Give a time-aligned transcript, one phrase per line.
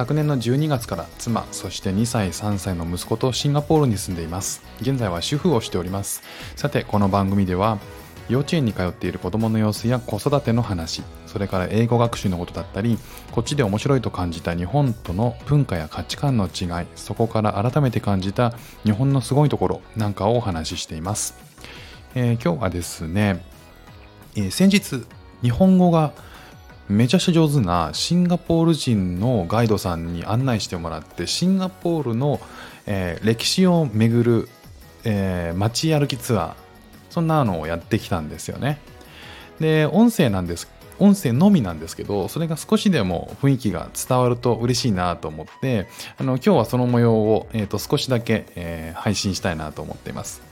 [0.00, 4.62] 昨年の12月から妻そして2歳3歳の息子とシンガポールに住んでいます。
[4.80, 6.22] 現在は主婦をしております。
[6.56, 7.78] さてこの番組では
[8.30, 12.96] 幼稚園に通っている子供の様子や子育ての話それから英語学習のことだったり
[13.30, 18.54] こっちで面白いと感じた日本との文化や価値観の違いそこから改めて感じた
[18.84, 21.34] 日本のすごいところなんかをお話ししています、
[22.14, 23.44] えー、今日はですね、
[24.34, 25.04] えー、先日
[25.42, 26.14] 日本語が
[26.90, 32.40] めちゃくちゃ上手なシンガポール人のガイドさんに案内してもらってシンガポールの、
[32.86, 34.48] えー、歴史を巡る、
[35.04, 36.54] えー、街歩きツアー
[37.10, 38.80] そんなのをやってきたんですよね。
[39.60, 40.68] で、音声なんです。
[41.00, 50.42] 音声のみなんですけど、それが少しでも雰囲気が伝わると嬉しいなと思って、あの今日はその模様を、えーと、少しだけ、えー、配信したいなと思っています。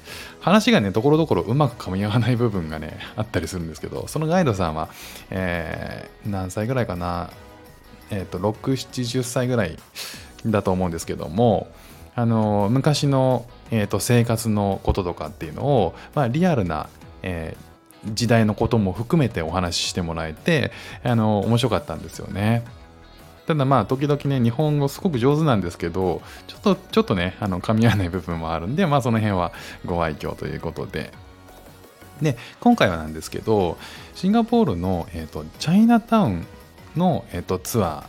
[0.40, 4.88] 話がね、ところどころうまく噛み合わない部分がね、あったりするんですけど、そのガイドさんは、
[5.30, 7.30] えー、何歳ぐらいかな、
[8.10, 9.78] えっ、ー、と、6、70歳ぐらい
[10.46, 11.68] だと思うんですけども、
[12.14, 16.88] あの昔の、えーと、生活のこととかっていうのを、まあ、リアルな、
[17.22, 17.67] えー、
[18.06, 22.64] 時代のことも含めてお話ししてもらえてあの面白かったんですよね。
[23.46, 29.52] ただまあ時々ね日本語すごく上手なんですけどちょっとちょっとねあの噛み合わない部分もあるんでまあその辺は
[29.86, 31.12] ご愛嬌ということで
[32.20, 33.78] で今回はなんですけど
[34.14, 36.46] シンガポールの、えーと、チャイナタウン
[36.94, 38.04] の、えーとツア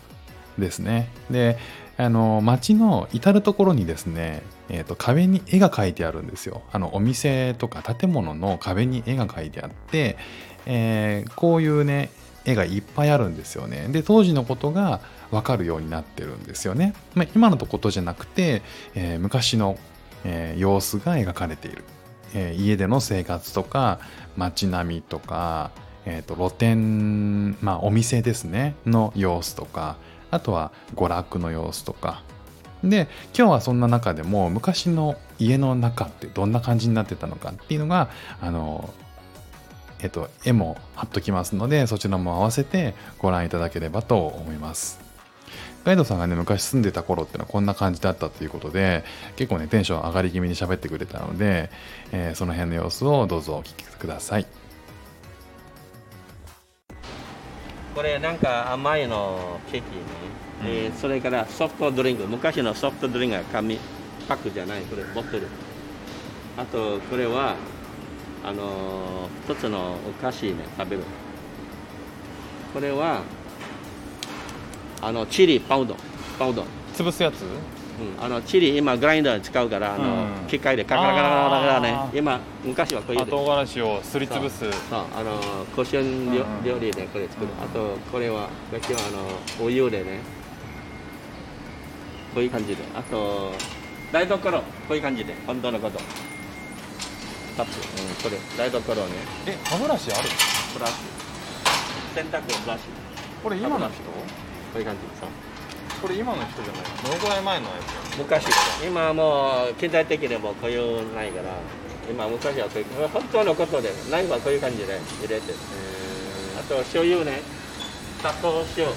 [0.57, 1.57] ーですねで
[1.99, 6.61] あの街の至る所にですね、えーと、壁に絵が描いてあるんですよ。
[6.71, 10.17] あのお店とか建物の壁に絵が描いてあって、
[10.65, 12.09] えー、こういうね
[12.45, 13.89] 絵がいっぱいあるんですよね。
[13.89, 18.61] で当時のことが分かるようになってるんですよね、まあ、今のとことじゃなくて、
[18.95, 19.77] えー、昔の、
[20.23, 21.83] えー、様子が描かれている、
[22.33, 23.99] え家での生活とか
[24.37, 25.71] 街並みとか、
[26.05, 29.97] えーと露店まあお店ですねの様子とか
[30.31, 32.23] あとは娯楽の様子とか。
[32.83, 38.93] で今日はそんな中でも昔の家の中ってどんな感じになってたのかっていうのがあの
[40.01, 45.09] えっと絵も貼っときますのでそちらも合わせてご覧いただければと思います。
[45.85, 49.03] ガイドさんがね昔住んでた頃っていうのはこんな感じだったということで
[49.37, 51.69] 結構ねテンション上がり気味に喋ってくれたので、
[52.11, 54.45] えー、その辺の様子をどうぞお聞きください。
[57.99, 59.89] これなんか甘いのケーキ
[60.65, 62.25] ね、うん、それからソフトドリンク。
[62.25, 63.77] 昔のソフトドリンクは紙
[64.25, 64.83] パックじゃない。
[64.83, 65.45] これボトル。
[66.55, 67.57] あとこれは
[68.45, 70.63] あの一つのお菓子ね。
[70.77, 71.03] 食べる。
[72.73, 73.21] これは
[75.01, 75.97] あのチリパウド。
[76.39, 76.63] パウド。
[76.93, 77.41] 潰すやつ？
[77.41, 77.49] うん、
[78.19, 81.29] あのチリ今グラインダー使うからあの、うん、機械でカラカラカラ
[81.61, 81.97] カラね。
[82.13, 84.65] 今昔はこういう唐辛子をすりつぶす。
[84.91, 89.11] あのコション料,、料理でこれ作る、あとこれは昔はあ
[89.61, 90.19] のお湯でね。
[92.33, 92.83] こういう感じで。
[92.95, 93.51] あと
[94.11, 94.39] 台所。
[94.39, 95.33] こういう感じで。
[95.47, 95.99] 本当のこと。
[97.57, 98.37] タップ、うん、これ。
[98.57, 99.01] 台所ね。
[99.47, 100.29] え歯ブラシある？
[100.73, 100.93] ブラシ。
[102.15, 102.83] 洗濯ブラシ。
[103.43, 103.87] これ今の人？
[103.87, 103.89] こ
[104.75, 105.01] ういう感じ。
[105.19, 105.29] そう
[106.01, 107.19] これ今の人じゃないどの？
[107.19, 107.71] ぐらい前のや
[108.11, 108.17] つ。
[108.17, 108.47] 昔。
[108.85, 111.49] 今はもう近代的でもこういうないから。
[112.09, 115.53] 今昔はこういう本当のことでないはこういう感じで入れて。
[116.59, 117.41] あと醤油ね。
[118.19, 118.87] 砂糖塩。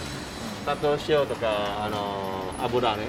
[0.65, 3.09] 砂糖塩とかあの油ね、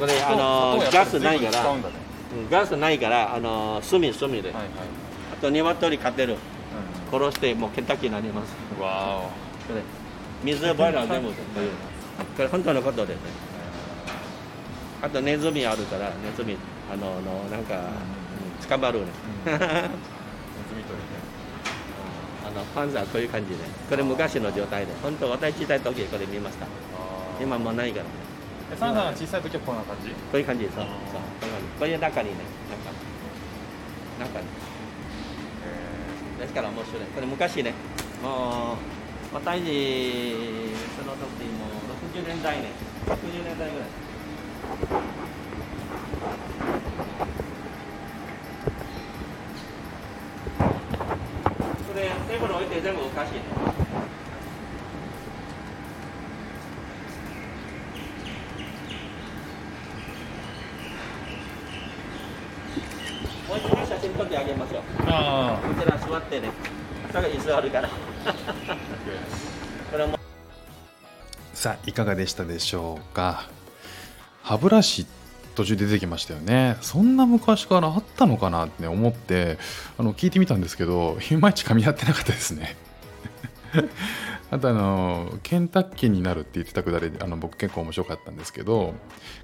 [0.00, 1.82] うん、これあのガスないから、ね、
[2.50, 4.64] ガスないからあの炭炭で、はいはい、
[5.34, 6.38] あと鶏飼ってる、
[7.12, 8.54] うん、殺してもうケンタッキーになります。
[8.80, 9.30] わお。
[10.42, 11.70] 水ボイラー全部こういう
[12.36, 13.22] これ本当のことですね。
[15.02, 16.56] あとネズミあるからネズミ
[16.92, 17.74] あののなんか、
[18.60, 19.06] うん、捕まるね、
[19.46, 21.22] うん、ネズミ取りね。
[22.46, 23.56] あのパンザーこういう感じで。
[23.88, 24.92] これ昔の状態で。
[25.02, 26.66] 本当私小さい時これ見ました。
[27.40, 28.10] 今もないからね。
[28.78, 30.10] サンさんが小さい時はこんな感じ？
[30.10, 30.86] こういう感じそうそう
[31.78, 32.36] こういう中にね
[34.18, 34.46] なんか中に
[36.40, 37.02] ですから面白い。
[37.14, 37.74] これ昔ね。
[38.22, 38.76] もう
[39.34, 39.42] 私
[40.94, 41.81] その時も
[42.12, 42.68] 60年代ね
[43.06, 43.88] 60年代ぐらい
[51.88, 53.40] これテーブル置いて全部おかしいね
[63.48, 63.58] もう。
[63.58, 66.50] 一枚写真撮ってあげますよああこちら座ってね
[67.10, 67.88] それ椅子あるから
[69.90, 70.31] これも
[71.62, 73.48] さあいかがでしたでしょうか？
[74.42, 75.06] 歯ブラシ
[75.54, 76.76] 途中出てきましたよね。
[76.80, 79.58] そんな昔からあったのかなって思って
[79.96, 82.74] あの聞いてみたんですけどいまいち噛み合ってなかったですね。
[84.50, 88.94] あとあのケンタッキーになるって言ってたくだりあの僕結構面白かったんですけど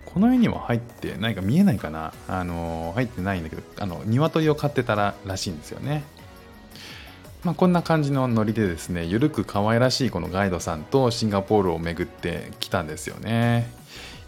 [0.05, 2.13] この絵には入って何か見えないかな。
[2.27, 6.03] あの入ってないんだけどあの鶏を飼ってたららしいんですよね。
[7.49, 13.73] まあ、こんな感じのノリでですねゆるく可愛らしいこのガイドさんとシンガポールを巡ってきたんですよね。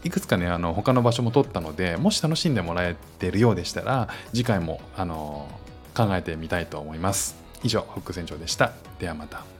[0.04, 5.50] いくつかねあの他の場所も撮ったのでもし楽しんでもらえてるようでしたら次回もあの
[5.94, 7.36] 考えてみたいと思います。
[7.62, 8.72] 以上フック船長でした。
[8.98, 9.59] ではまた。